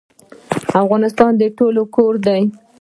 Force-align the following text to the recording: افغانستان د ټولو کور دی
افغانستان 0.81 1.31
د 1.37 1.43
ټولو 1.57 1.81
کور 1.95 2.13
دی 2.25 2.41